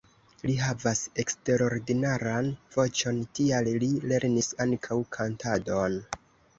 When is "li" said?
0.45-0.53, 3.85-3.93